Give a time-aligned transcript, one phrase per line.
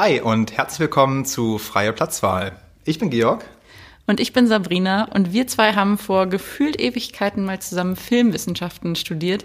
[0.00, 2.52] Hi und herzlich willkommen zu Freie Platzwahl.
[2.84, 3.44] Ich bin Georg.
[4.06, 9.44] Und ich bin Sabrina und wir zwei haben vor gefühlt Ewigkeiten mal zusammen Filmwissenschaften studiert,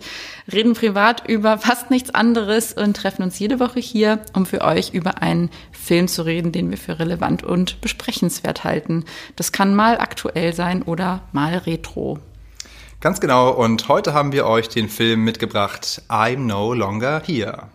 [0.51, 4.93] reden privat über fast nichts anderes und treffen uns jede Woche hier, um für euch
[4.93, 9.05] über einen Film zu reden, den wir für relevant und besprechenswert halten.
[9.35, 12.19] Das kann mal aktuell sein oder mal retro.
[12.99, 17.69] Ganz genau und heute haben wir euch den Film mitgebracht I'm No Longer Here.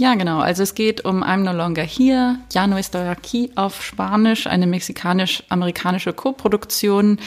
[0.00, 0.38] Ja, genau.
[0.38, 4.66] Also es geht um I'm No Longer Here, Ya no estoy aquí auf Spanisch, eine
[4.66, 7.18] mexikanisch-amerikanische Koproduktion.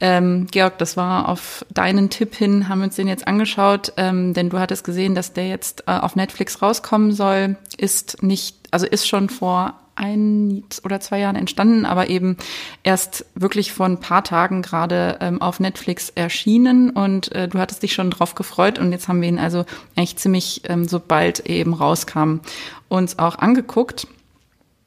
[0.00, 4.34] Ähm, Georg, das war auf deinen Tipp hin, haben wir uns den jetzt angeschaut, ähm,
[4.34, 8.86] denn du hattest gesehen, dass der jetzt äh, auf Netflix rauskommen soll, ist nicht, also
[8.86, 12.36] ist schon vor ein oder zwei Jahren entstanden, aber eben
[12.82, 17.82] erst wirklich vor ein paar Tagen gerade ähm, auf Netflix erschienen und äh, du hattest
[17.82, 19.64] dich schon drauf gefreut und jetzt haben wir ihn also
[19.96, 22.40] eigentlich ziemlich, ähm, sobald eben rauskam,
[22.88, 24.06] uns auch angeguckt.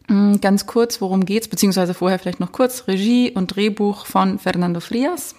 [0.09, 4.79] Ähm, ganz kurz, worum geht's, beziehungsweise vorher vielleicht noch kurz, Regie und Drehbuch von Fernando
[4.79, 5.35] Frias.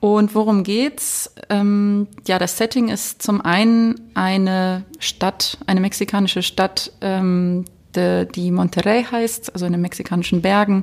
[0.00, 1.34] Und worum geht's?
[1.48, 7.64] Ähm, ja, das Setting ist zum einen eine Stadt, eine mexikanische Stadt, ähm,
[7.96, 10.82] de, die Monterrey heißt, also in den mexikanischen Bergen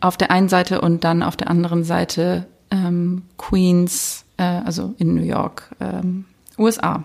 [0.00, 5.14] auf der einen Seite und dann auf der anderen Seite ähm, Queens, äh, also in
[5.14, 6.24] New York, ähm,
[6.58, 7.04] USA.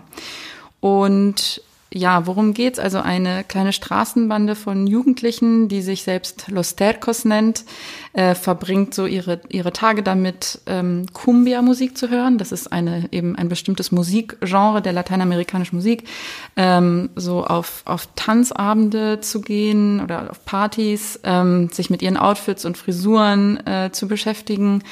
[0.80, 1.62] Und
[1.94, 2.80] ja, worum geht's?
[2.80, 7.64] Also eine kleine Straßenbande von Jugendlichen, die sich selbst Los Tercos nennt,
[8.12, 12.36] äh, verbringt so ihre, ihre Tage damit, ähm, Cumbia-Musik zu hören.
[12.36, 16.04] Das ist eine, eben ein bestimmtes Musikgenre der lateinamerikanischen Musik,
[16.56, 22.64] ähm, so auf, auf Tanzabende zu gehen oder auf Partys, ähm, sich mit ihren Outfits
[22.64, 24.82] und Frisuren äh, zu beschäftigen.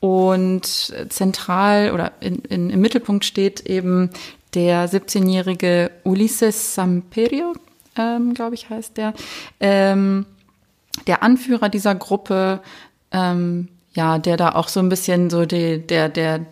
[0.00, 4.10] Und zentral oder in, in, im Mittelpunkt steht eben
[4.54, 7.54] der 17-jährige Ulises Samperio,
[7.96, 9.14] ähm, glaube ich, heißt der,
[9.60, 10.26] ähm,
[11.06, 12.60] der Anführer dieser Gruppe,
[13.12, 16.46] ähm, ja, der da auch so ein bisschen so die, der, der,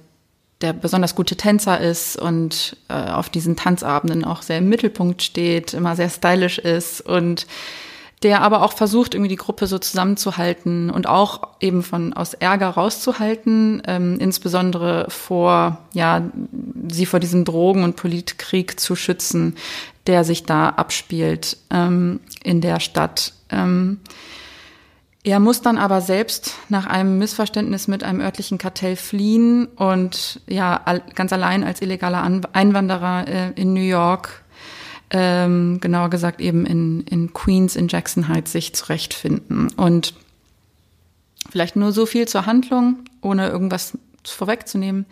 [0.60, 5.74] der besonders gute Tänzer ist und äh, auf diesen Tanzabenden auch sehr im Mittelpunkt steht,
[5.74, 7.46] immer sehr stylisch ist und
[8.22, 12.68] der aber auch versucht, irgendwie die Gruppe so zusammenzuhalten und auch eben von aus Ärger
[12.68, 16.22] rauszuhalten, ähm, insbesondere vor, ja,
[16.90, 19.56] sie vor diesem Drogen- und Politkrieg zu schützen,
[20.06, 23.32] der sich da abspielt ähm, in der Stadt.
[23.48, 24.00] Ähm,
[25.22, 30.82] er muss dann aber selbst nach einem Missverständnis mit einem örtlichen Kartell fliehen und ja,
[31.14, 32.22] ganz allein als illegaler
[32.52, 34.39] Einwanderer äh, in New York
[35.10, 39.68] ähm, genauer gesagt eben in, in Queens, in Jackson Heights sich zurechtfinden.
[39.76, 40.14] Und
[41.50, 45.06] vielleicht nur so viel zur Handlung, ohne irgendwas vorwegzunehmen.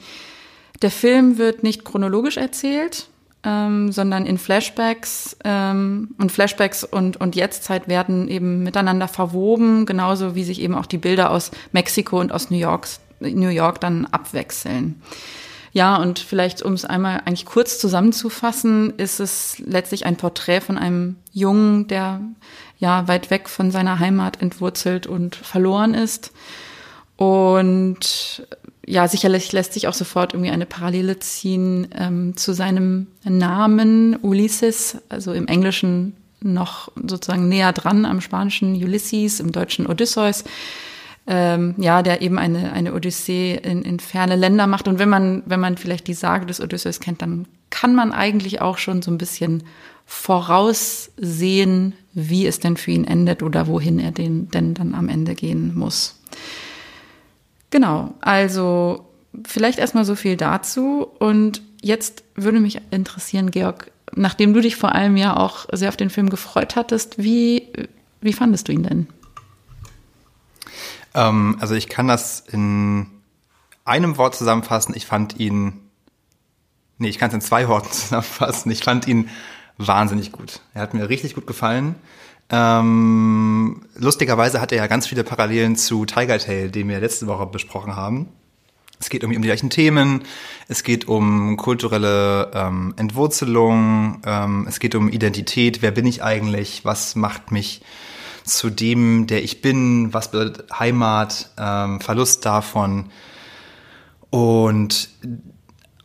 [0.83, 3.09] Der Film wird nicht chronologisch erzählt,
[3.45, 10.35] ähm, sondern in Flashbacks ähm, und Flashbacks und, und Jetztzeit werden eben miteinander verwoben, genauso
[10.35, 12.89] wie sich eben auch die Bilder aus Mexiko und aus New York,
[13.21, 15.01] New York dann abwechseln.
[15.73, 20.79] Ja, und vielleicht, um es einmal eigentlich kurz zusammenzufassen, ist es letztlich ein Porträt von
[20.79, 22.21] einem Jungen, der
[22.79, 26.33] ja weit weg von seiner Heimat entwurzelt und verloren ist.
[27.17, 28.47] Und
[28.87, 34.99] ja, sicherlich lässt sich auch sofort irgendwie eine Parallele ziehen ähm, zu seinem Namen Ulysses,
[35.09, 40.45] also im Englischen noch sozusagen näher dran am spanischen Ulysses, im deutschen Odysseus
[41.31, 44.89] ähm, ja, der eben eine, eine Odyssee in, in ferne Länder macht.
[44.89, 48.63] Und wenn man, wenn man vielleicht die Sage des Odysseus kennt, dann kann man eigentlich
[48.63, 49.63] auch schon so ein bisschen
[50.07, 55.35] voraussehen, wie es denn für ihn endet oder wohin er den denn dann am Ende
[55.35, 56.19] gehen muss.
[57.69, 59.05] Genau, also
[59.47, 61.09] vielleicht erstmal so viel dazu.
[61.19, 65.99] Und jetzt würde mich interessieren, Georg, nachdem du dich vor allem ja auch sehr auf
[65.99, 67.69] den Film gefreut hattest, wie,
[68.23, 69.09] wie fandest du ihn denn?
[71.15, 73.07] Ähm, also ich kann das in
[73.85, 74.95] einem Wort zusammenfassen.
[74.95, 75.91] Ich fand ihn,
[76.99, 78.71] nee, ich kann es in zwei Worten zusammenfassen.
[78.71, 79.29] Ich fand ihn
[79.79, 80.61] wahnsinnig gut.
[80.75, 81.95] Er hat mir richtig gut gefallen.
[82.51, 87.47] Ähm, lustigerweise hat er ja ganz viele Parallelen zu Tiger Tail, den wir letzte Woche
[87.47, 88.29] besprochen haben.
[89.01, 90.23] Es geht um, die gleichen Themen,
[90.67, 96.85] es geht um kulturelle ähm, Entwurzelung, ähm, es geht um Identität, wer bin ich eigentlich,
[96.85, 97.83] was macht mich
[98.49, 103.11] zu dem, der ich bin, was bedeutet Heimat, ähm, Verlust davon.
[104.31, 105.11] Und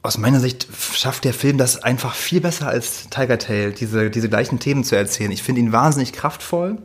[0.01, 4.29] aus meiner Sicht schafft der Film das einfach viel besser als Tiger Tail, diese, diese
[4.29, 5.31] gleichen Themen zu erzählen.
[5.31, 6.77] Ich finde ihn wahnsinnig kraftvoll.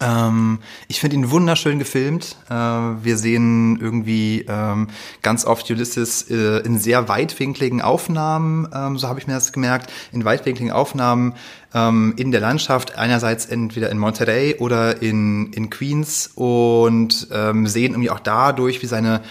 [0.00, 2.36] Ähm, ich finde ihn wunderschön gefilmt.
[2.48, 4.88] Äh, wir sehen irgendwie ähm,
[5.22, 9.92] ganz oft Ulysses äh, in sehr weitwinkligen Aufnahmen, ähm, so habe ich mir das gemerkt,
[10.12, 11.34] in weitwinkligen Aufnahmen
[11.74, 17.92] ähm, in der Landschaft, einerseits entweder in Monterey oder in, in Queens und ähm, sehen
[17.92, 19.22] irgendwie auch dadurch, wie seine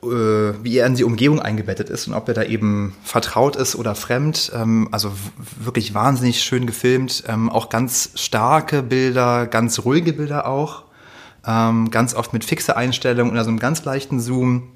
[0.00, 3.94] wie er in die Umgebung eingebettet ist und ob er da eben vertraut ist oder
[3.94, 4.52] fremd.
[4.54, 5.12] Ähm, also
[5.58, 10.84] wirklich wahnsinnig schön gefilmt, ähm, auch ganz starke Bilder, ganz ruhige Bilder auch,
[11.46, 14.70] ähm, ganz oft mit fixer Einstellung oder so einem ganz leichten Zoom.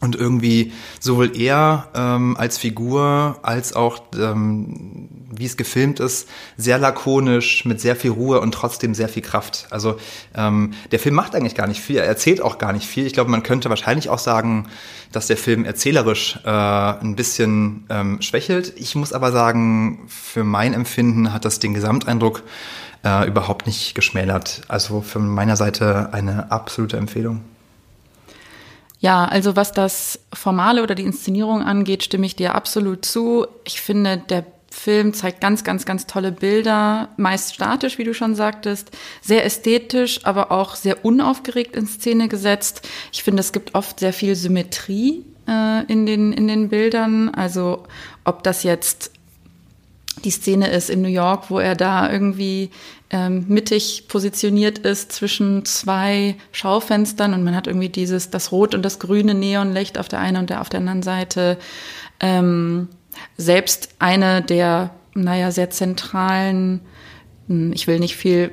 [0.00, 5.08] Und irgendwie sowohl er ähm, als Figur als auch ähm,
[5.38, 9.66] wie es gefilmt ist, sehr lakonisch, mit sehr viel Ruhe und trotzdem sehr viel Kraft.
[9.70, 9.96] Also
[10.34, 13.06] ähm, der Film macht eigentlich gar nicht viel, er erzählt auch gar nicht viel.
[13.06, 14.68] Ich glaube, man könnte wahrscheinlich auch sagen,
[15.12, 18.72] dass der Film erzählerisch äh, ein bisschen ähm, schwächelt.
[18.76, 22.42] Ich muss aber sagen, für mein Empfinden hat das den Gesamteindruck
[23.04, 24.62] äh, überhaupt nicht geschmälert.
[24.68, 27.42] Also von meiner Seite eine absolute Empfehlung.
[29.04, 33.46] Ja, also was das Formale oder die Inszenierung angeht, stimme ich dir absolut zu.
[33.64, 38.34] Ich finde, der Film zeigt ganz, ganz, ganz tolle Bilder, meist statisch, wie du schon
[38.34, 38.90] sagtest,
[39.22, 42.86] sehr ästhetisch, aber auch sehr unaufgeregt in Szene gesetzt.
[43.12, 47.30] Ich finde, es gibt oft sehr viel Symmetrie äh, in, den, in den Bildern.
[47.30, 47.84] Also
[48.24, 49.12] ob das jetzt
[50.24, 52.70] die Szene ist in New York, wo er da irgendwie
[53.10, 58.82] ähm, mittig positioniert ist zwischen zwei Schaufenstern und man hat irgendwie dieses, das rot und
[58.82, 61.58] das grüne Neonlicht auf der einen und der auf der anderen Seite.
[62.20, 62.88] Ähm,
[63.36, 66.80] selbst eine der, naja, sehr zentralen,
[67.48, 68.50] hm, ich will nicht viel,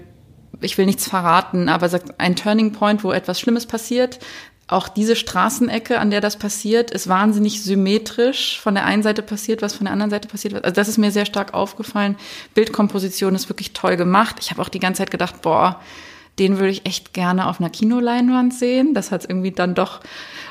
[0.60, 4.20] ich will nichts verraten, aber sagt ein Turning Point, wo etwas Schlimmes passiert.
[4.68, 8.58] Auch diese Straßenecke, an der das passiert, ist wahnsinnig symmetrisch.
[8.62, 10.64] Von der einen Seite passiert was, von der anderen Seite passiert was.
[10.64, 12.16] Also das ist mir sehr stark aufgefallen.
[12.54, 14.38] Bildkomposition ist wirklich toll gemacht.
[14.40, 15.82] Ich habe auch die ganze Zeit gedacht, boah,
[16.42, 18.96] den würde ich echt gerne auf einer Kinoleinwand sehen.
[18.96, 20.00] Das hat es irgendwie dann doch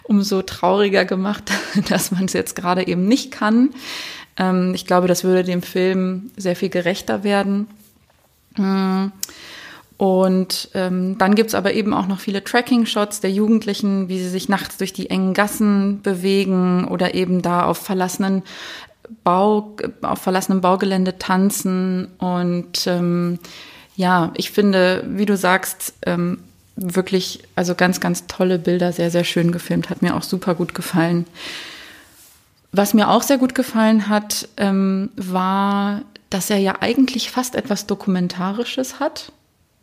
[0.04, 1.50] umso trauriger gemacht,
[1.88, 3.70] dass man es jetzt gerade eben nicht kann.
[4.36, 7.66] Ähm, ich glaube, das würde dem Film sehr viel gerechter werden.
[8.56, 9.06] Mm.
[9.96, 14.48] Und ähm, dann gibt's aber eben auch noch viele Tracking-Shots der Jugendlichen, wie sie sich
[14.48, 18.42] nachts durch die engen Gassen bewegen oder eben da auf verlassenen
[19.24, 22.08] Bau, auf verlassenem Baugelände tanzen.
[22.18, 23.40] Und ähm,
[23.96, 26.38] ja, ich finde, wie du sagst, ähm,
[26.76, 30.74] wirklich, also ganz, ganz tolle Bilder, sehr, sehr schön gefilmt, hat mir auch super gut
[30.74, 31.26] gefallen.
[32.72, 37.86] Was mir auch sehr gut gefallen hat, ähm, war, dass er ja eigentlich fast etwas
[37.86, 39.32] Dokumentarisches hat.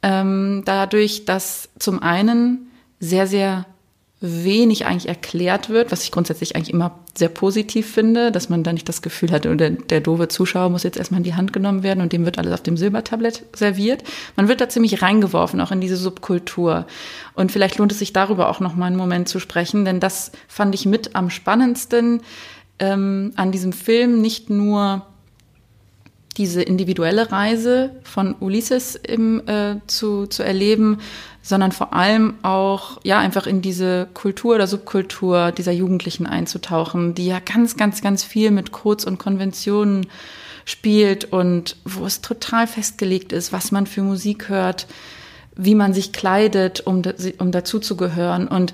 [0.01, 3.65] Ähm, dadurch, dass zum einen sehr, sehr
[4.19, 8.73] wenig eigentlich erklärt wird, was ich grundsätzlich eigentlich immer sehr positiv finde, dass man da
[8.73, 11.83] nicht das Gefühl hat, der, der doofe Zuschauer muss jetzt erstmal in die Hand genommen
[11.83, 14.03] werden und dem wird alles auf dem Silbertablett serviert.
[14.35, 16.87] Man wird da ziemlich reingeworfen, auch in diese Subkultur.
[17.35, 20.31] Und vielleicht lohnt es sich darüber auch noch mal einen Moment zu sprechen, denn das
[20.47, 22.21] fand ich mit am spannendsten
[22.79, 25.05] ähm, an diesem Film, nicht nur
[26.37, 30.99] diese individuelle Reise von Ulysses im, äh, zu, zu erleben,
[31.41, 37.27] sondern vor allem auch, ja, einfach in diese Kultur oder Subkultur dieser Jugendlichen einzutauchen, die
[37.27, 40.07] ja ganz, ganz, ganz viel mit Codes und Konventionen
[40.65, 44.87] spielt und wo es total festgelegt ist, was man für Musik hört,
[45.55, 47.01] wie man sich kleidet, um,
[47.39, 48.47] um dazu zu gehören.
[48.49, 48.73] Und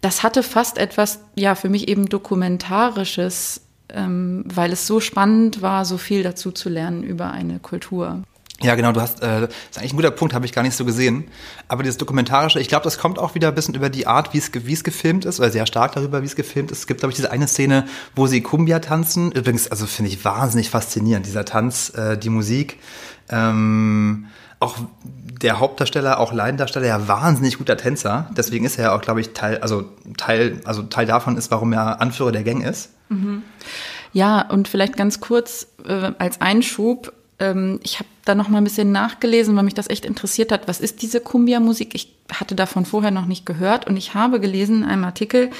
[0.00, 5.84] das hatte fast etwas, ja, für mich eben dokumentarisches, ähm, weil es so spannend war,
[5.84, 8.22] so viel dazu zu lernen über eine Kultur.
[8.62, 10.76] Ja, genau, du hast, äh, das ist eigentlich ein guter Punkt, habe ich gar nicht
[10.76, 11.24] so gesehen.
[11.68, 14.38] Aber dieses Dokumentarische, ich glaube, das kommt auch wieder ein bisschen über die Art, wie
[14.38, 16.78] es, gefilmt ist, oder sehr stark darüber, wie es gefilmt ist.
[16.78, 19.32] Es gibt, glaube ich, diese eine Szene, wo sie Kumbia tanzen.
[19.32, 22.78] Übrigens, also finde ich wahnsinnig faszinierend, dieser Tanz, äh, die Musik.
[23.28, 24.26] Ähm,
[24.60, 28.30] auch der Hauptdarsteller, auch Laiendarsteller, ja wahnsinnig guter Tänzer.
[28.36, 29.84] Deswegen ist er ja auch, glaube ich, Teil, also
[30.16, 32.90] Teil, also Teil davon ist, warum er Anführer der Gang ist.
[34.12, 38.64] Ja, und vielleicht ganz kurz äh, als Einschub ähm, ich habe da noch mal ein
[38.64, 40.68] bisschen nachgelesen, weil mich das echt interessiert hat.
[40.68, 41.94] Was ist diese Kumbia-Musik?
[41.94, 45.50] Ich hatte davon vorher noch nicht gehört und ich habe gelesen in einem Artikel,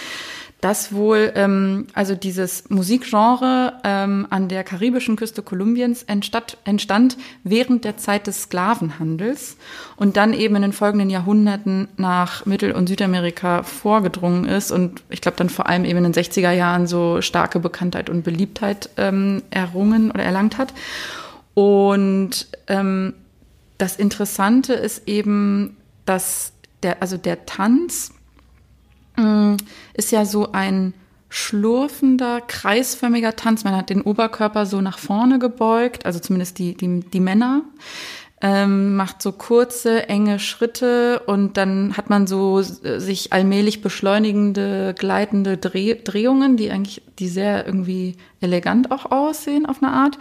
[0.61, 7.85] dass wohl ähm, also dieses Musikgenre ähm, an der karibischen Küste Kolumbiens entstand, entstand während
[7.85, 9.59] der Zeit des Sklavenhandels
[9.97, 15.21] und dann eben in den folgenden Jahrhunderten nach Mittel- und Südamerika vorgedrungen ist und ich
[15.21, 19.43] glaube dann vor allem eben in den 60er Jahren so starke Bekanntheit und Beliebtheit ähm,
[19.51, 20.73] errungen oder erlangt hat.
[21.55, 23.15] Und ähm,
[23.79, 28.13] das Interessante ist eben, dass der, also der Tanz
[29.95, 30.95] ist ja so ein
[31.29, 33.65] schlurfender, kreisförmiger Tanz.
[33.65, 37.63] Man hat den Oberkörper so nach vorne gebeugt, also zumindest die, die, die Männer.
[38.45, 44.95] ähm, macht so kurze, enge Schritte und dann hat man so äh, sich allmählich beschleunigende,
[44.99, 50.19] gleitende Dreh Drehungen, die eigentlich, die sehr irgendwie elegant auch aussehen auf eine Art.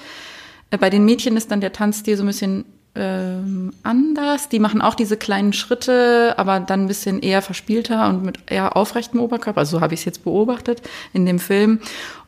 [0.72, 4.50] Äh, bei den Mädchen ist dann der Tanzstil so ein bisschen ähm, anders.
[4.50, 8.78] Die machen auch diese kleinen Schritte, aber dann ein bisschen eher verspielter und mit eher
[8.78, 9.60] aufrechtem Oberkörper.
[9.60, 10.82] Also so habe ich es jetzt beobachtet
[11.12, 11.80] in dem Film.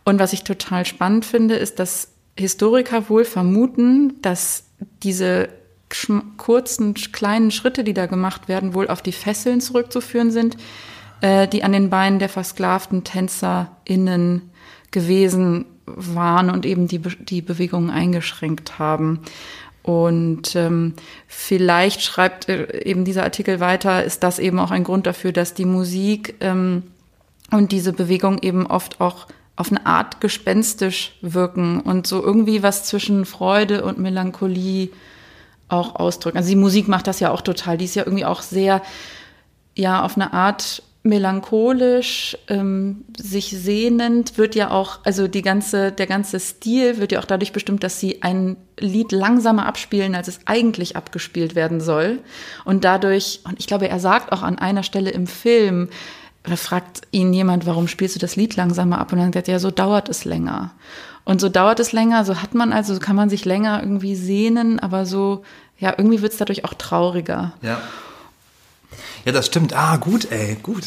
[0.04, 4.66] Und was ich total spannend finde, ist, dass Historiker wohl vermuten, dass
[5.04, 5.50] diese
[6.38, 10.58] kurzen, kleinen Schritte, die da gemacht werden, wohl auf die Fesseln zurückzuführen sind,
[11.22, 14.50] äh, die an den Beinen der versklavten TänzerInnen
[14.92, 19.22] gewesen waren und eben die, die Bewegungen eingeschränkt haben.
[19.86, 20.94] Und ähm,
[21.28, 25.54] vielleicht schreibt äh, eben dieser Artikel weiter, ist das eben auch ein Grund dafür, dass
[25.54, 26.82] die Musik ähm,
[27.52, 32.86] und diese Bewegung eben oft auch auf eine Art gespenstisch wirken und so irgendwie was
[32.86, 34.90] zwischen Freude und Melancholie
[35.70, 36.40] auch ausdrücken.
[36.40, 37.78] Also die Musik macht das ja auch total.
[37.78, 38.82] Die ist ja irgendwie auch sehr,
[39.76, 46.08] ja, auf eine Art melancholisch, ähm, sich sehnend, wird ja auch, also die ganze, der
[46.08, 50.40] ganze Stil wird ja auch dadurch bestimmt, dass sie ein Lied langsamer abspielen, als es
[50.46, 52.20] eigentlich abgespielt werden soll.
[52.66, 55.90] Und dadurch, und ich glaube, er sagt auch an einer Stelle im Film,
[56.46, 59.14] oder fragt ihn jemand, warum spielst du das Lied langsamer ab?
[59.14, 60.72] Und dann sagt er, ja, so dauert es länger.
[61.24, 64.16] Und so dauert es länger, so hat man also, so kann man sich länger irgendwie
[64.16, 65.44] sehnen, aber so,
[65.78, 67.54] ja, irgendwie wird es dadurch auch trauriger.
[67.62, 67.80] Ja.
[69.26, 69.74] Ja, das stimmt.
[69.74, 70.84] Ah, gut, ey, gut.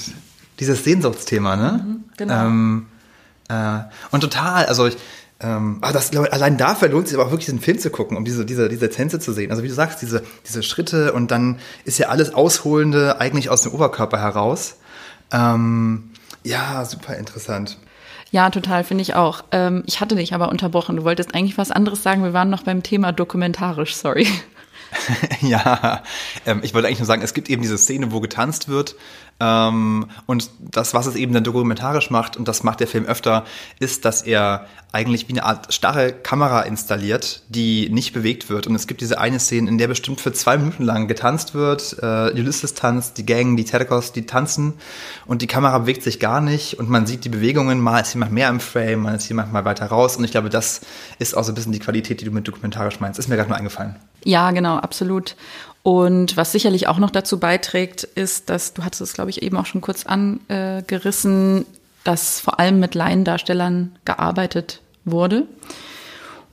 [0.60, 1.84] Dieses Sehnsuchtsthema, ne?
[1.84, 2.46] Mhm, genau.
[2.46, 2.86] Ähm,
[3.48, 3.80] äh,
[4.10, 4.96] und total, also ich,
[5.40, 8.16] ähm, aber das, allein dafür lohnt es sich aber auch wirklich, diesen Film zu gucken,
[8.16, 9.50] um diese, diese, diese Tänze zu sehen.
[9.50, 13.62] Also wie du sagst, diese, diese Schritte und dann ist ja alles Ausholende eigentlich aus
[13.62, 14.76] dem Oberkörper heraus.
[15.32, 16.10] Ähm,
[16.44, 17.78] ja, super interessant.
[18.30, 19.44] Ja, total, finde ich auch.
[19.52, 20.96] Ähm, ich hatte dich aber unterbrochen.
[20.96, 22.22] Du wolltest eigentlich was anderes sagen.
[22.22, 24.26] Wir waren noch beim Thema dokumentarisch, sorry.
[25.40, 26.02] ja,
[26.46, 28.96] ähm, ich wollte eigentlich nur sagen, es gibt eben diese Szene, wo getanzt wird
[29.40, 33.44] und das, was es eben dann dokumentarisch macht, und das macht der Film öfter,
[33.78, 38.66] ist, dass er eigentlich wie eine Art starre Kamera installiert, die nicht bewegt wird.
[38.66, 41.96] Und es gibt diese eine Szene, in der bestimmt für zwei Minuten lang getanzt wird.
[42.02, 44.74] Äh, Ulysses tanzt, die Gang, die Tedekos, die tanzen
[45.26, 48.32] und die Kamera bewegt sich gar nicht und man sieht die Bewegungen, mal ist jemand
[48.32, 50.16] mehr im Frame, mal ist jemand mal weiter raus.
[50.16, 50.80] Und ich glaube, das
[51.18, 53.18] ist auch so ein bisschen die Qualität, die du mit dokumentarisch meinst.
[53.18, 53.96] Ist mir gerade nur eingefallen.
[54.24, 55.36] Ja, genau, absolut.
[55.88, 59.56] Und was sicherlich auch noch dazu beiträgt, ist, dass, du hattest es, glaube ich, eben
[59.56, 61.64] auch schon kurz angerissen,
[62.04, 65.46] dass vor allem mit Laiendarstellern gearbeitet wurde.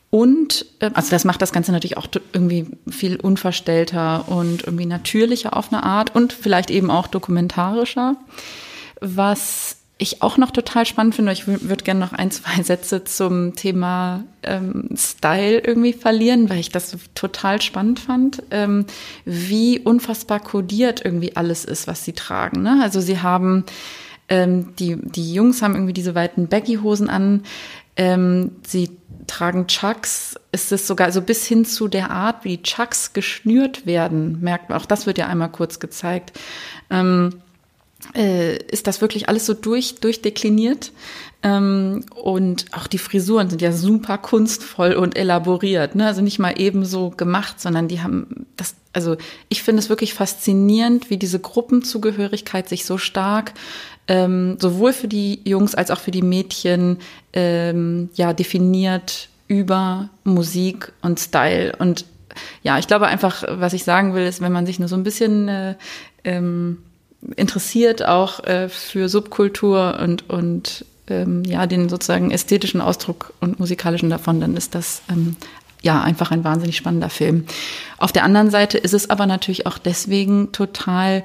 [0.09, 5.57] Und äh, also das macht das Ganze natürlich auch irgendwie viel unverstellter und irgendwie natürlicher
[5.57, 8.15] auf eine Art und vielleicht eben auch dokumentarischer.
[9.01, 13.55] Was ich auch noch total spannend finde, ich würde gerne noch ein, zwei Sätze zum
[13.55, 18.85] Thema ähm, Style irgendwie verlieren, weil ich das total spannend fand, ähm,
[19.23, 22.61] wie unfassbar kodiert irgendwie alles ist, was sie tragen.
[22.61, 22.79] Ne?
[22.83, 23.63] Also sie haben,
[24.27, 27.43] ähm, die, die Jungs haben irgendwie diese weiten Baggy-Hosen an,
[27.95, 28.89] ähm, sie
[29.27, 34.41] tragen Chucks, ist es sogar so bis hin zu der Art, wie Chucks geschnürt werden,
[34.41, 36.37] merkt man, auch das wird ja einmal kurz gezeigt.
[36.89, 37.41] Ähm,
[38.13, 40.91] äh, ist das wirklich alles so durch, durchdekliniert.
[41.43, 45.95] Ähm, und auch die Frisuren sind ja super kunstvoll und elaboriert.
[45.95, 46.05] Ne?
[46.07, 49.15] Also nicht mal eben so gemacht, sondern die haben das, also
[49.49, 53.53] ich finde es wirklich faszinierend, wie diese Gruppenzugehörigkeit sich so stark
[54.07, 56.99] ähm, sowohl für die Jungs als auch für die Mädchen
[57.33, 61.75] ähm, ja definiert über Musik und Style.
[61.77, 62.05] Und
[62.63, 65.03] ja, ich glaube einfach, was ich sagen will, ist, wenn man sich nur so ein
[65.03, 65.75] bisschen äh,
[66.23, 66.79] ähm,
[67.35, 74.09] interessiert auch äh, für Subkultur und, und ähm, ja, den sozusagen ästhetischen Ausdruck und musikalischen
[74.09, 75.35] davon, dann ist das ähm,
[75.81, 77.45] ja einfach ein wahnsinnig spannender Film.
[77.97, 81.23] Auf der anderen Seite ist es aber natürlich auch deswegen total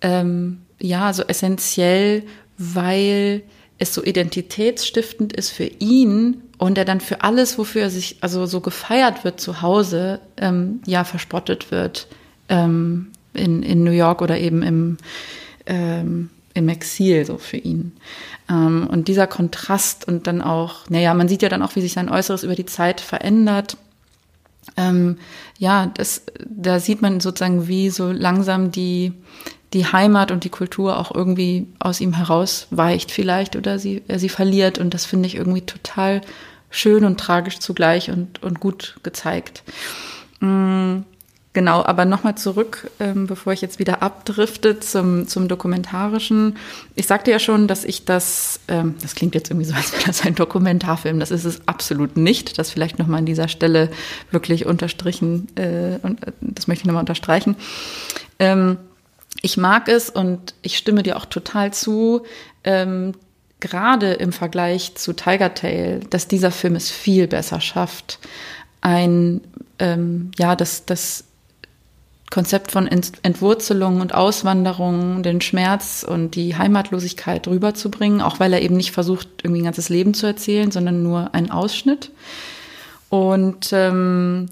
[0.00, 2.24] ähm, ja so essentiell,
[2.58, 3.42] weil
[3.78, 8.46] es so identitätsstiftend ist für ihn und er dann für alles, wofür er sich also
[8.46, 12.06] so gefeiert wird zu Hause, ähm, ja verspottet wird.
[12.48, 14.96] Ähm, in, in New York oder eben im,
[15.66, 17.92] ähm, im Exil so für ihn.
[18.48, 21.92] Ähm, und dieser Kontrast und dann auch, naja, man sieht ja dann auch, wie sich
[21.92, 23.76] sein Äußeres über die Zeit verändert.
[24.76, 25.18] Ähm,
[25.58, 29.12] ja, das, da sieht man sozusagen, wie so langsam die,
[29.72, 34.28] die Heimat und die Kultur auch irgendwie aus ihm herausweicht vielleicht oder sie, er sie
[34.28, 34.78] verliert.
[34.78, 36.20] Und das finde ich irgendwie total
[36.70, 39.62] schön und tragisch zugleich und, und gut gezeigt.
[40.40, 41.00] Mm,
[41.54, 46.56] Genau, aber nochmal zurück, ähm, bevor ich jetzt wieder abdrifte zum, zum Dokumentarischen.
[46.94, 50.04] Ich sagte ja schon, dass ich das, ähm, das klingt jetzt irgendwie so, als wäre
[50.06, 51.20] das ein Dokumentarfilm.
[51.20, 52.58] Das ist es absolut nicht.
[52.58, 53.90] Das vielleicht nochmal an dieser Stelle
[54.30, 57.56] wirklich unterstrichen, äh, und äh, das möchte ich nochmal unterstreichen.
[58.38, 58.78] Ähm,
[59.42, 62.22] ich mag es und ich stimme dir auch total zu,
[62.64, 63.12] ähm,
[63.60, 68.20] gerade im Vergleich zu Tiger Tail, dass dieser Film es viel besser schafft,
[68.80, 69.42] ein,
[69.78, 71.24] ähm, ja, das, das
[72.32, 78.74] Konzept von Entwurzelung und Auswanderung, den Schmerz und die Heimatlosigkeit rüberzubringen, auch weil er eben
[78.74, 82.10] nicht versucht, irgendwie ein ganzes Leben zu erzählen, sondern nur einen Ausschnitt.
[83.10, 84.48] Und ähm,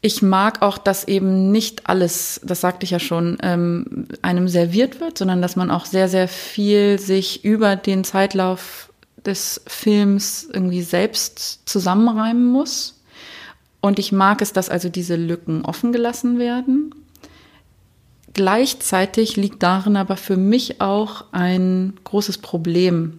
[0.00, 4.98] ich mag auch, dass eben nicht alles, das sagte ich ja schon, ähm, einem serviert
[4.98, 8.92] wird, sondern dass man auch sehr, sehr viel sich über den Zeitlauf
[9.24, 13.01] des Films irgendwie selbst zusammenreimen muss.
[13.82, 16.94] Und ich mag es, dass also diese Lücken offen gelassen werden.
[18.32, 23.18] Gleichzeitig liegt darin aber für mich auch ein großes Problem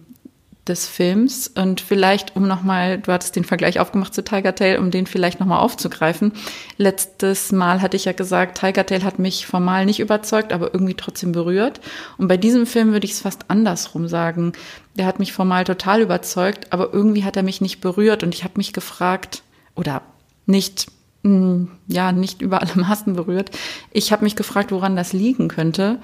[0.66, 4.90] des Films und vielleicht um nochmal, du hattest den Vergleich aufgemacht zu Tiger Tail, um
[4.90, 6.32] den vielleicht nochmal aufzugreifen.
[6.78, 10.94] Letztes Mal hatte ich ja gesagt, Tiger Tail hat mich formal nicht überzeugt, aber irgendwie
[10.94, 11.80] trotzdem berührt.
[12.16, 14.52] Und bei diesem Film würde ich es fast andersrum sagen.
[14.94, 18.42] Der hat mich formal total überzeugt, aber irgendwie hat er mich nicht berührt und ich
[18.42, 19.42] habe mich gefragt,
[19.74, 20.00] oder
[20.46, 20.86] nicht
[21.24, 23.50] hm, ja nicht über alle Maßen berührt.
[23.90, 25.98] Ich habe mich gefragt, woran das liegen könnte.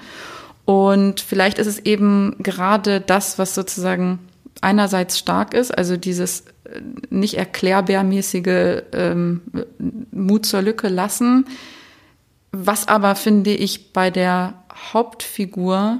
[0.65, 4.19] Und vielleicht ist es eben gerade das, was sozusagen
[4.61, 9.41] einerseits stark ist, also dieses äh, nicht erklärbärmäßige ähm,
[10.11, 11.45] Mut zur Lücke lassen,
[12.51, 15.99] was aber finde ich bei der Hauptfigur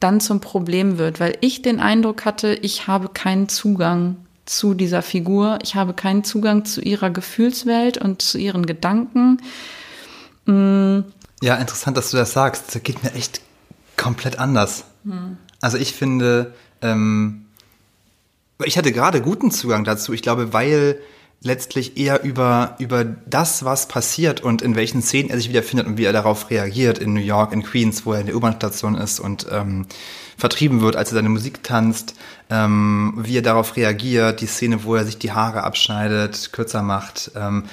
[0.00, 5.02] dann zum Problem wird, weil ich den Eindruck hatte, ich habe keinen Zugang zu dieser
[5.02, 5.58] Figur.
[5.62, 9.38] Ich habe keinen Zugang zu ihrer Gefühlswelt und zu ihren Gedanken.
[10.46, 11.00] Mm.
[11.42, 12.74] Ja, interessant, dass du das sagst.
[12.74, 13.42] Das geht mir echt
[13.96, 14.84] komplett anders.
[15.04, 15.36] Hm.
[15.60, 17.46] Also ich finde, ähm,
[18.64, 20.12] ich hatte gerade guten Zugang dazu.
[20.12, 20.98] Ich glaube, weil
[21.42, 25.98] letztlich eher über, über das, was passiert und in welchen Szenen er sich wiederfindet und
[25.98, 29.20] wie er darauf reagiert in New York, in Queens, wo er in der U-Bahn-Station ist
[29.20, 29.86] und ähm,
[30.36, 32.14] vertrieben wird, als er seine Musik tanzt,
[32.50, 37.30] ähm, wie er darauf reagiert, die Szene, wo er sich die Haare abschneidet, kürzer macht.
[37.36, 37.64] Ähm,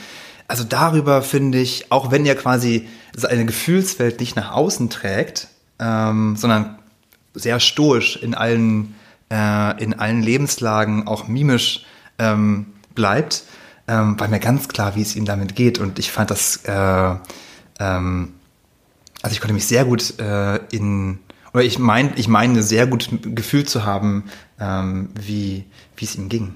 [0.47, 5.47] also darüber finde ich, auch wenn er quasi seine Gefühlswelt nicht nach außen trägt,
[5.79, 6.77] ähm, sondern
[7.33, 8.95] sehr stoisch in allen,
[9.31, 11.85] äh, in allen Lebenslagen, auch mimisch
[12.19, 13.43] ähm, bleibt,
[13.87, 15.79] ähm, war mir ganz klar, wie es ihm damit geht.
[15.79, 17.15] Und ich fand das, äh,
[17.79, 18.33] ähm,
[19.21, 21.19] also ich konnte mich sehr gut äh, in,
[21.53, 24.25] oder ich meine, ich meine sehr gut Gefühl zu haben,
[24.59, 25.65] ähm, wie,
[25.97, 26.55] wie es ihm ging.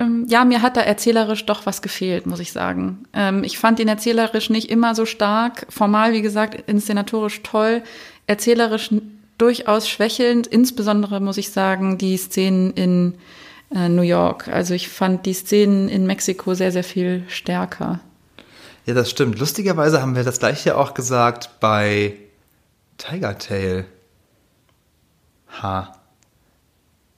[0.00, 3.04] Ähm, ja, mir hat da erzählerisch doch was gefehlt, muss ich sagen.
[3.12, 5.66] Ähm, ich fand ihn erzählerisch nicht immer so stark.
[5.70, 7.82] Formal, wie gesagt, inszenatorisch toll.
[8.26, 8.90] Erzählerisch
[9.38, 10.46] durchaus schwächelnd.
[10.46, 13.14] Insbesondere muss ich sagen, die Szenen in
[13.74, 14.48] äh, New York.
[14.48, 18.00] Also ich fand die Szenen in Mexiko sehr, sehr viel stärker.
[18.86, 19.38] Ja, das stimmt.
[19.38, 22.14] Lustigerweise haben wir das gleiche auch gesagt bei
[22.96, 23.84] Tiger Tail.
[25.62, 25.94] Ha.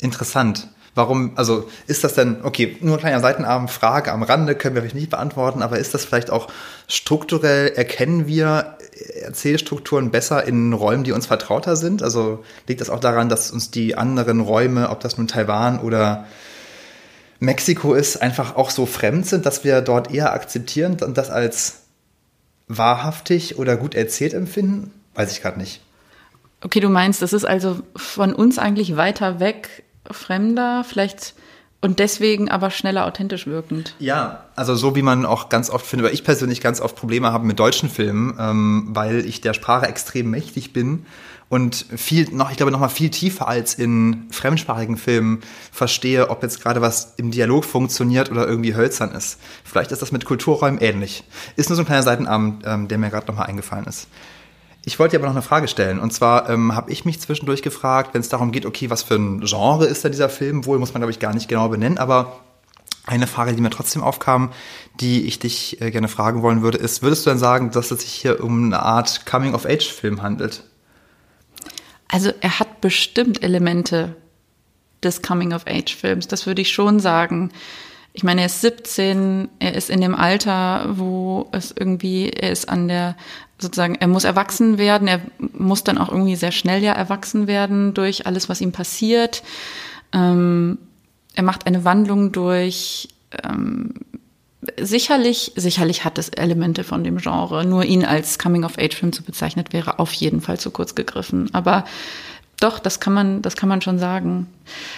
[0.00, 0.68] Interessant.
[0.94, 4.82] Warum, also ist das denn, okay, nur ein kleiner Seitenarm, Frage am Rande, können wir
[4.82, 6.48] vielleicht nicht beantworten, aber ist das vielleicht auch
[6.88, 8.76] strukturell, erkennen wir
[9.22, 12.02] Erzählstrukturen besser in Räumen, die uns vertrauter sind?
[12.02, 16.26] Also liegt das auch daran, dass uns die anderen Räume, ob das nun Taiwan oder
[17.38, 21.82] Mexiko ist, einfach auch so fremd sind, dass wir dort eher akzeptieren und das als
[22.66, 24.92] wahrhaftig oder gut erzählt empfinden?
[25.14, 25.82] Weiß ich gerade nicht.
[26.62, 31.34] Okay, du meinst, das ist also von uns eigentlich weiter weg fremder, vielleicht
[31.82, 33.94] und deswegen aber schneller authentisch wirkend.
[33.98, 37.32] Ja, also so wie man auch ganz oft findet, weil ich persönlich ganz oft Probleme
[37.32, 41.06] habe mit deutschen Filmen, ähm, weil ich der Sprache extrem mächtig bin
[41.48, 45.40] und viel noch, ich glaube noch mal viel tiefer als in fremdsprachigen Filmen
[45.72, 49.40] verstehe, ob jetzt gerade was im Dialog funktioniert oder irgendwie hölzern ist.
[49.64, 51.24] Vielleicht ist das mit Kulturräumen ähnlich.
[51.56, 54.06] Ist nur so ein kleiner Seitenarm, ähm, der mir gerade noch mal eingefallen ist.
[54.84, 55.98] Ich wollte dir aber noch eine Frage stellen.
[55.98, 59.16] Und zwar ähm, habe ich mich zwischendurch gefragt, wenn es darum geht, okay, was für
[59.16, 60.64] ein Genre ist da dieser Film?
[60.64, 62.40] Wohl muss man, glaube ich, gar nicht genau benennen, aber
[63.06, 64.52] eine Frage, die mir trotzdem aufkam,
[65.00, 68.00] die ich dich äh, gerne fragen wollen würde, ist, würdest du denn sagen, dass es
[68.00, 70.64] sich hier um eine Art Coming-of-Age-Film handelt?
[72.08, 74.16] Also er hat bestimmt Elemente
[75.02, 77.52] des Coming-of-Age-Films, das würde ich schon sagen.
[78.12, 82.68] Ich meine, er ist 17, er ist in dem Alter, wo es irgendwie, er ist
[82.68, 83.16] an der,
[83.60, 85.20] sozusagen, er muss erwachsen werden, er
[85.52, 89.42] muss dann auch irgendwie sehr schnell ja erwachsen werden durch alles, was ihm passiert.
[90.12, 90.78] Ähm,
[91.34, 93.08] er macht eine Wandlung durch,
[93.44, 93.94] ähm,
[94.78, 97.64] sicherlich, sicherlich hat es Elemente von dem Genre.
[97.64, 101.48] Nur ihn als Coming-of-Age-Film zu bezeichnen, wäre auf jeden Fall zu kurz gegriffen.
[101.52, 101.84] Aber
[102.60, 104.46] doch, das kann man, das kann man schon sagen.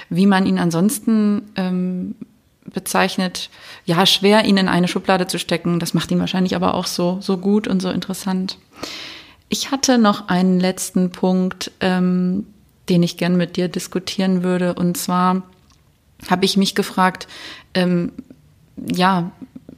[0.09, 2.17] Wie man ihn ansonsten ähm,
[2.65, 3.51] bezeichnet,
[3.85, 5.81] ja, schwer, ihn in eine Schublade zu stecken.
[5.81, 8.59] Das macht ihn wahrscheinlich aber auch so, so gut und so interessant.
[9.49, 12.47] Ich hatte noch einen letzten Punkt, ähm,
[12.89, 14.75] den ich gern mit dir diskutieren würde.
[14.75, 15.43] Und zwar
[16.31, 17.29] habe ich mich gefragt,
[17.75, 18.13] ähm,
[18.77, 19.33] ja,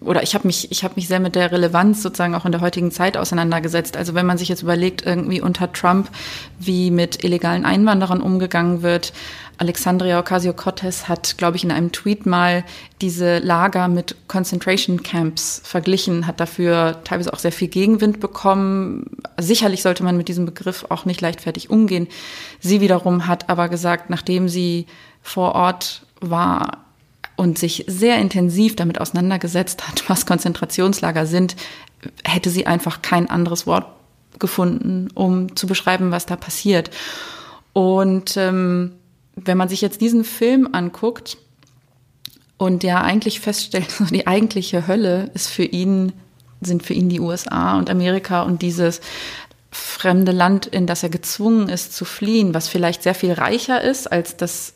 [0.04, 2.60] oder ich habe mich, ich habe mich sehr mit der Relevanz sozusagen auch in der
[2.60, 3.96] heutigen Zeit auseinandergesetzt.
[3.96, 6.10] Also wenn man sich jetzt überlegt, irgendwie unter Trump,
[6.58, 9.12] wie mit illegalen Einwanderern umgegangen wird.
[9.56, 12.64] Alexandria Ocasio-Cortez hat, glaube ich, in einem Tweet mal
[13.00, 19.18] diese Lager mit Concentration Camps verglichen, hat dafür teilweise auch sehr viel Gegenwind bekommen.
[19.38, 22.08] Sicherlich sollte man mit diesem Begriff auch nicht leichtfertig umgehen.
[22.58, 24.86] Sie wiederum hat aber gesagt, nachdem sie
[25.22, 26.83] vor Ort war,
[27.36, 31.56] und sich sehr intensiv damit auseinandergesetzt hat, was Konzentrationslager sind,
[32.24, 33.86] hätte sie einfach kein anderes Wort
[34.38, 36.90] gefunden, um zu beschreiben, was da passiert.
[37.72, 38.92] Und ähm,
[39.36, 41.38] wenn man sich jetzt diesen Film anguckt
[42.56, 46.12] und der eigentlich feststellt, die eigentliche Hölle ist für ihn,
[46.60, 49.00] sind für ihn die USA und Amerika und dieses
[49.70, 54.10] fremde Land, in das er gezwungen ist zu fliehen, was vielleicht sehr viel reicher ist
[54.10, 54.74] als das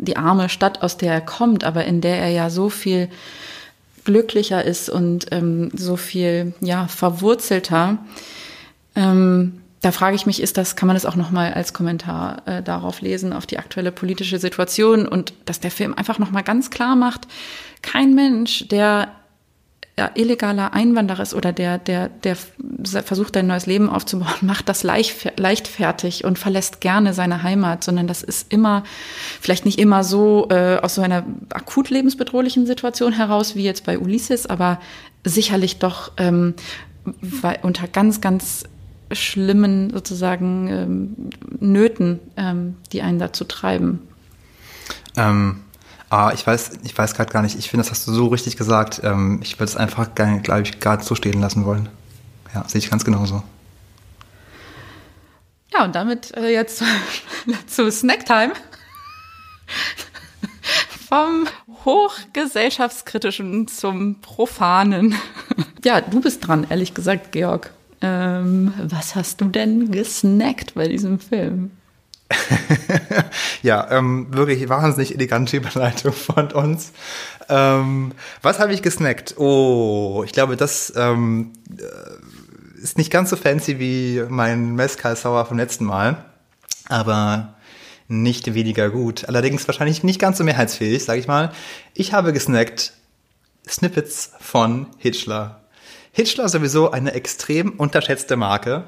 [0.00, 3.08] die arme Stadt, aus der er kommt, aber in der er ja so viel
[4.04, 7.98] glücklicher ist und ähm, so viel ja verwurzelter.
[8.96, 12.62] Ähm, da frage ich mich, ist das, kann man das auch nochmal als Kommentar äh,
[12.62, 16.96] darauf lesen, auf die aktuelle politische Situation und dass der Film einfach nochmal ganz klar
[16.96, 17.26] macht,
[17.82, 19.08] kein Mensch, der
[20.14, 25.38] illegaler Einwanderer ist oder der, der, der versucht, ein neues Leben aufzubauen, macht das leicht,
[25.38, 28.84] leichtfertig und verlässt gerne seine Heimat, sondern das ist immer,
[29.40, 33.98] vielleicht nicht immer so äh, aus so einer akut lebensbedrohlichen Situation heraus wie jetzt bei
[33.98, 34.80] Ulysses, aber
[35.24, 36.54] sicherlich doch ähm,
[37.62, 38.64] unter ganz, ganz
[39.12, 41.16] schlimmen sozusagen ähm,
[41.58, 44.00] Nöten, ähm, die einen dazu treiben.
[45.16, 45.60] Ähm,
[46.10, 47.56] Ah, ich weiß, ich weiß gerade gar nicht.
[47.56, 49.00] Ich finde, das hast du so richtig gesagt.
[49.04, 51.88] Ähm, ich würde es einfach, glaube ich, gerade so stehen lassen wollen.
[52.52, 53.44] Ja, sehe ich ganz genauso.
[55.72, 56.82] Ja, und damit äh, jetzt
[57.68, 58.54] zu Snacktime.
[61.08, 61.46] Vom
[61.84, 65.14] hochgesellschaftskritischen zum profanen.
[65.82, 67.70] Ja, du bist dran, ehrlich gesagt, Georg.
[68.02, 71.70] Ähm, was hast du denn gesnackt bei diesem Film?
[73.62, 76.92] ja, ähm, wirklich wahnsinnig elegante Überleitung von uns.
[77.48, 78.12] Ähm,
[78.42, 79.36] was habe ich gesnackt?
[79.38, 85.44] Oh, ich glaube, das ähm, äh, ist nicht ganz so fancy wie mein Mezcal Sauer
[85.46, 86.24] vom letzten Mal,
[86.88, 87.54] aber
[88.08, 89.26] nicht weniger gut.
[89.28, 91.52] Allerdings wahrscheinlich nicht ganz so mehrheitsfähig, sage ich mal.
[91.94, 92.92] Ich habe gesnackt
[93.68, 95.60] Snippets von Hitchler.
[96.12, 98.84] Hitchler sowieso eine extrem unterschätzte Marke.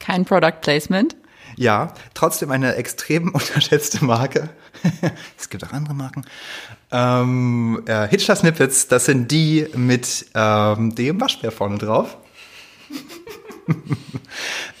[0.00, 1.16] Kein Product Placement.
[1.58, 4.48] Ja, trotzdem eine extrem unterschätzte Marke.
[5.36, 6.24] es gibt auch andere Marken.
[6.92, 12.16] Ähm, äh, Hitchler Snippets, das sind die mit ähm, dem Waschbär vorne drauf.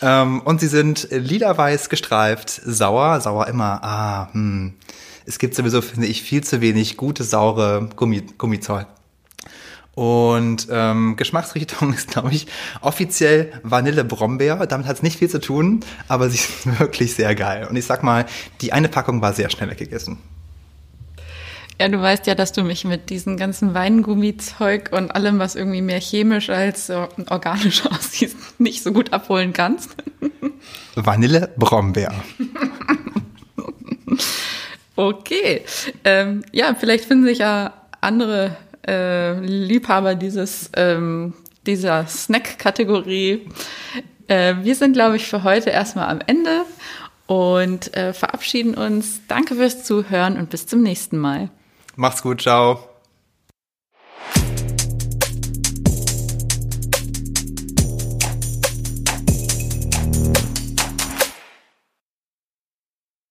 [0.02, 4.74] ähm, und sie sind lila-weiß gestreift, sauer, sauer immer, ah, hm.
[5.26, 8.86] Es gibt sowieso, finde ich, viel zu wenig gute, saure Gummi, Gummizeug.
[9.98, 12.46] Und ähm, Geschmacksrichtung ist, glaube ich,
[12.82, 14.64] offiziell Vanille-Brombeer.
[14.68, 17.66] Damit hat es nicht viel zu tun, aber sie ist wirklich sehr geil.
[17.68, 18.24] Und ich sag mal,
[18.60, 20.18] die eine Packung war sehr schnell weggegessen.
[21.80, 25.82] Ja, du weißt ja, dass du mich mit diesem ganzen Weingummizeug und allem, was irgendwie
[25.82, 29.96] mehr chemisch als äh, organisch aussieht, nicht so gut abholen kannst.
[30.94, 32.14] Vanille-Brombeer.
[34.94, 35.64] okay.
[36.04, 38.56] Ähm, ja, vielleicht finden sich ja andere
[39.40, 41.34] Liebhaber dieses, ähm,
[41.66, 43.48] dieser Snack-Kategorie.
[44.28, 46.62] Äh, wir sind, glaube ich, für heute erstmal am Ende
[47.26, 49.20] und äh, verabschieden uns.
[49.28, 51.50] Danke fürs Zuhören und bis zum nächsten Mal.
[51.96, 52.97] Macht's gut, ciao.